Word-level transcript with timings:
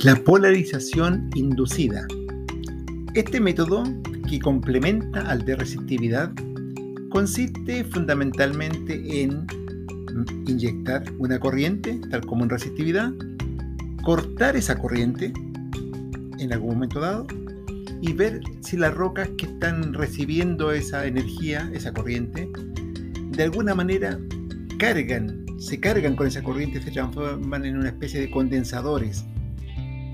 La 0.00 0.14
polarización 0.14 1.30
inducida. 1.34 2.06
Este 3.14 3.40
método, 3.40 3.82
que 4.28 4.38
complementa 4.38 5.20
al 5.20 5.44
de 5.44 5.56
resistividad, 5.56 6.32
consiste 7.08 7.82
fundamentalmente 7.84 9.22
en 9.22 9.46
inyectar 10.46 11.02
una 11.18 11.40
corriente, 11.40 11.98
tal 12.10 12.26
como 12.26 12.44
en 12.44 12.50
resistividad, 12.50 13.10
cortar 14.02 14.54
esa 14.56 14.78
corriente 14.78 15.32
en 16.38 16.52
algún 16.52 16.74
momento 16.74 17.00
dado 17.00 17.26
y 18.02 18.12
ver 18.12 18.40
si 18.60 18.76
las 18.76 18.94
rocas 18.94 19.30
que 19.38 19.46
están 19.46 19.94
recibiendo 19.94 20.72
esa 20.72 21.06
energía, 21.06 21.70
esa 21.72 21.92
corriente, 21.92 22.50
de 23.30 23.42
alguna 23.42 23.74
manera 23.74 24.18
cargan, 24.78 25.46
se 25.58 25.80
cargan 25.80 26.16
con 26.16 26.26
esa 26.26 26.42
corriente, 26.42 26.82
se 26.82 26.90
transforman 26.90 27.64
en 27.64 27.78
una 27.78 27.88
especie 27.88 28.20
de 28.20 28.30
condensadores 28.30 29.24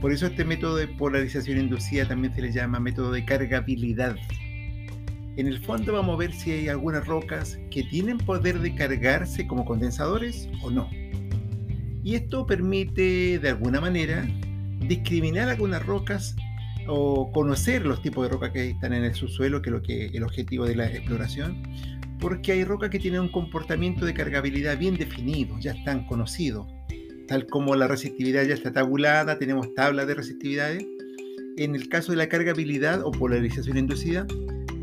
por 0.02 0.12
eso 0.12 0.26
este 0.26 0.44
método 0.44 0.76
de 0.76 0.88
polarización 0.88 1.58
inducida 1.58 2.08
también 2.08 2.34
se 2.34 2.42
le 2.42 2.50
llama 2.50 2.80
método 2.80 3.12
de 3.12 3.24
cargabilidad. 3.24 4.16
En 5.36 5.46
el 5.46 5.60
fondo 5.60 5.92
vamos 5.92 6.16
a 6.16 6.18
ver 6.18 6.32
si 6.32 6.50
hay 6.50 6.68
algunas 6.68 7.06
rocas 7.06 7.56
que 7.70 7.84
tienen 7.84 8.18
poder 8.18 8.58
de 8.58 8.74
cargarse 8.74 9.46
como 9.46 9.64
condensadores 9.64 10.48
o 10.60 10.72
no. 10.72 10.90
Y 12.02 12.16
esto 12.16 12.44
permite 12.46 13.38
de 13.38 13.48
alguna 13.48 13.80
manera 13.80 14.26
discriminar 14.80 15.48
algunas 15.48 15.86
rocas 15.86 16.34
o 16.88 17.30
conocer 17.30 17.86
los 17.86 18.02
tipos 18.02 18.24
de 18.24 18.32
rocas 18.32 18.50
que 18.50 18.70
están 18.70 18.92
en 18.94 19.04
el 19.04 19.14
subsuelo, 19.14 19.62
que 19.62 19.70
es 19.70 19.72
lo 19.72 19.82
que 19.82 20.06
el 20.06 20.24
objetivo 20.24 20.66
de 20.66 20.74
la 20.74 20.86
exploración, 20.86 21.62
porque 22.18 22.50
hay 22.50 22.64
rocas 22.64 22.90
que 22.90 22.98
tienen 22.98 23.20
un 23.20 23.28
comportamiento 23.30 24.04
de 24.04 24.14
cargabilidad 24.14 24.76
bien 24.76 24.96
definido, 24.96 25.56
ya 25.60 25.70
están 25.70 26.08
conocidos 26.08 26.66
tal 27.32 27.46
como 27.46 27.74
la 27.76 27.88
resistividad 27.88 28.44
ya 28.44 28.52
está 28.52 28.72
tabulada, 28.72 29.38
tenemos 29.38 29.72
tablas 29.72 30.06
de 30.06 30.12
resistividades. 30.12 30.84
En 31.56 31.74
el 31.74 31.88
caso 31.88 32.12
de 32.12 32.18
la 32.18 32.28
cargabilidad 32.28 33.00
o 33.02 33.10
polarización 33.10 33.78
inducida, 33.78 34.26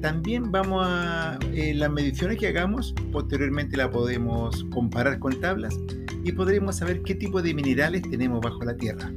también 0.02 0.52
vamos 0.52 0.84
a 0.84 1.38
eh, 1.54 1.76
las 1.76 1.92
mediciones 1.92 2.40
que 2.40 2.48
hagamos, 2.48 2.96
posteriormente 3.12 3.78
la 3.78 3.92
podemos 3.92 4.64
comparar 4.72 5.20
con 5.20 5.40
tablas 5.40 5.78
y 6.24 6.32
podremos 6.32 6.78
saber 6.78 7.04
qué 7.04 7.14
tipo 7.14 7.40
de 7.44 7.54
minerales 7.54 8.02
tenemos 8.10 8.42
bajo 8.42 8.64
la 8.64 8.76
tierra. 8.76 9.14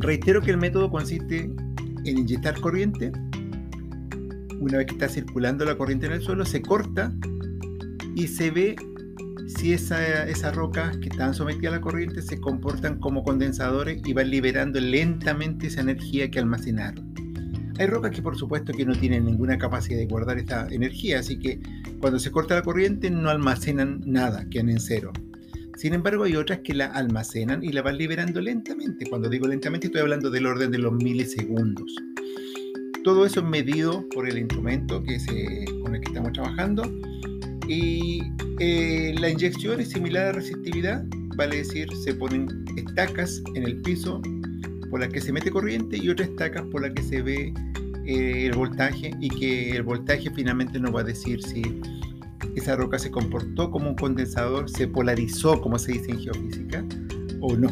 Reitero 0.00 0.42
que 0.42 0.50
el 0.50 0.56
método 0.56 0.90
consiste 0.90 1.48
en 2.04 2.18
inyectar 2.18 2.60
corriente. 2.60 3.12
Una 4.58 4.78
vez 4.78 4.86
que 4.88 4.94
está 4.94 5.08
circulando 5.08 5.64
la 5.64 5.78
corriente 5.78 6.06
en 6.06 6.14
el 6.14 6.22
suelo, 6.22 6.44
se 6.44 6.60
corta 6.60 7.14
y 8.16 8.26
se 8.26 8.50
ve 8.50 8.74
si 9.46 9.72
esas 9.72 10.54
rocas 10.54 10.96
que 10.98 11.08
están 11.08 11.34
sometidas 11.34 11.72
a 11.74 11.76
la 11.76 11.80
corriente 11.80 12.22
se 12.22 12.40
comportan 12.40 12.98
como 12.98 13.22
condensadores 13.22 14.00
y 14.04 14.12
van 14.12 14.30
liberando 14.30 14.80
lentamente 14.80 15.66
esa 15.66 15.82
energía 15.82 16.30
que 16.30 16.38
almacenaron. 16.38 17.14
Hay 17.78 17.86
rocas 17.86 18.12
que 18.12 18.22
por 18.22 18.36
supuesto 18.36 18.72
que 18.72 18.84
no 18.84 18.94
tienen 18.94 19.24
ninguna 19.24 19.58
capacidad 19.58 19.98
de 19.98 20.06
guardar 20.06 20.38
esta 20.38 20.68
energía, 20.70 21.18
así 21.18 21.38
que 21.38 21.60
cuando 22.00 22.18
se 22.18 22.30
corta 22.30 22.54
la 22.54 22.62
corriente 22.62 23.10
no 23.10 23.30
almacenan 23.30 24.00
nada, 24.06 24.46
quedan 24.48 24.70
en 24.70 24.80
cero. 24.80 25.12
Sin 25.76 25.92
embargo, 25.92 26.22
hay 26.22 26.36
otras 26.36 26.60
que 26.60 26.72
la 26.72 26.86
almacenan 26.86 27.64
y 27.64 27.72
la 27.72 27.82
van 27.82 27.98
liberando 27.98 28.40
lentamente. 28.40 29.06
Cuando 29.06 29.28
digo 29.28 29.48
lentamente 29.48 29.88
estoy 29.88 30.02
hablando 30.02 30.30
del 30.30 30.46
orden 30.46 30.70
de 30.70 30.78
los 30.78 30.92
milisegundos. 30.92 31.92
Todo 33.02 33.26
eso 33.26 33.40
es 33.40 33.46
medido 33.46 34.08
por 34.14 34.28
el 34.28 34.38
instrumento 34.38 35.02
que 35.02 35.18
se, 35.18 35.64
con 35.82 35.94
el 35.94 36.00
que 36.00 36.06
estamos 36.06 36.32
trabajando 36.32 36.84
y 37.68 38.22
eh, 38.60 39.14
la 39.18 39.28
inyección 39.30 39.80
es 39.80 39.90
similar 39.90 40.26
a 40.26 40.32
resistividad, 40.32 41.04
vale 41.36 41.56
decir, 41.56 41.88
se 41.96 42.14
ponen 42.14 42.64
estacas 42.76 43.42
en 43.54 43.64
el 43.64 43.80
piso 43.82 44.22
por 44.90 45.00
las 45.00 45.08
que 45.08 45.20
se 45.20 45.32
mete 45.32 45.50
corriente 45.50 45.96
y 45.96 46.08
otras 46.08 46.28
estacas 46.28 46.62
por 46.70 46.82
las 46.82 46.92
que 46.92 47.02
se 47.02 47.22
ve 47.22 47.52
eh, 48.06 48.46
el 48.46 48.52
voltaje 48.52 49.12
y 49.20 49.28
que 49.28 49.70
el 49.70 49.82
voltaje 49.82 50.30
finalmente 50.30 50.78
nos 50.78 50.94
va 50.94 51.00
a 51.00 51.04
decir 51.04 51.42
si 51.42 51.62
esa 52.54 52.76
roca 52.76 52.98
se 52.98 53.10
comportó 53.10 53.70
como 53.70 53.88
un 53.88 53.96
condensador, 53.96 54.70
se 54.70 54.86
polarizó, 54.86 55.60
como 55.60 55.78
se 55.78 55.92
dice 55.92 56.12
en 56.12 56.20
geofísica, 56.20 56.84
o 57.40 57.56
no. 57.56 57.68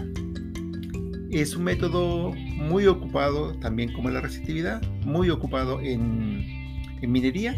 Es 1.31 1.55
un 1.55 1.65
método 1.65 2.33
muy 2.33 2.87
ocupado, 2.87 3.55
también 3.61 3.93
como 3.93 4.11
la 4.11 4.21
resistividad, 4.21 4.83
muy 5.05 5.31
ocupado 5.31 5.81
en, 5.81 6.45
en 7.01 7.13
minería 7.13 7.57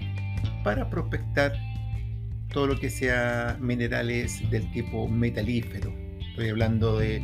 para 0.63 0.91
prospectar 0.91 1.55
todo 2.55 2.69
lo 2.69 2.79
que 2.79 2.89
sea 2.89 3.59
minerales 3.61 4.49
del 4.49 4.71
tipo 4.71 5.09
metalífero. 5.09 5.93
Estoy 6.31 6.51
hablando 6.51 6.99
de 6.99 7.21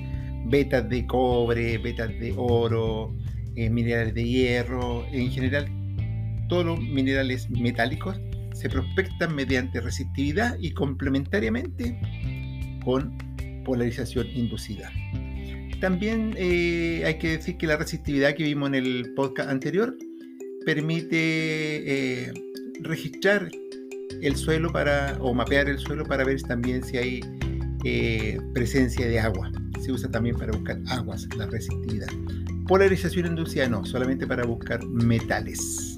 vetas 0.46 0.88
de 0.91 1.06
cobre, 1.06 1.78
vetas 1.78 2.08
de 2.18 2.34
oro, 2.36 3.14
eh, 3.54 3.70
minerales 3.70 4.12
de 4.12 4.24
hierro, 4.24 5.06
en 5.12 5.30
general 5.30 5.68
todos 6.48 6.66
los 6.66 6.80
minerales 6.80 7.48
metálicos 7.48 8.20
se 8.54 8.68
prospectan 8.68 9.34
mediante 9.36 9.80
resistividad 9.80 10.58
y 10.58 10.72
complementariamente 10.72 11.97
con 12.84 13.16
polarización 13.64 14.26
inducida. 14.34 14.91
También 15.80 16.34
eh, 16.36 17.04
hay 17.06 17.18
que 17.18 17.36
decir 17.36 17.56
que 17.56 17.68
la 17.68 17.76
resistividad 17.76 18.34
que 18.34 18.42
vimos 18.42 18.68
en 18.70 18.74
el 18.74 19.14
podcast 19.14 19.48
anterior 19.48 19.97
permite 20.66 22.24
eh, 22.26 22.32
registrar 22.80 23.48
el 24.22 24.37
suelo 24.37 24.71
para, 24.72 25.16
o 25.21 25.34
mapear 25.34 25.69
el 25.69 25.78
suelo 25.78 26.04
para 26.04 26.25
ver 26.25 26.41
también 26.43 26.82
si 26.82 26.98
hay 26.98 27.21
eh, 27.84 28.38
presencia 28.54 29.06
de 29.06 29.21
agua. 29.21 29.50
Se 29.81 29.93
usa 29.93 30.10
también 30.10 30.37
para 30.37 30.53
buscar 30.53 30.78
aguas, 30.88 31.26
la 31.37 31.47
resistividad. 31.47 32.09
Polarización 32.66 33.26
inducida 33.26 33.69
no, 33.69 33.84
solamente 33.84 34.26
para 34.26 34.44
buscar 34.44 34.84
metales. 34.87 35.94